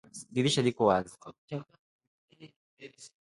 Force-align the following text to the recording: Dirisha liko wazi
Dirisha 0.33 0.61
liko 0.67 0.83
wazi 0.89 1.13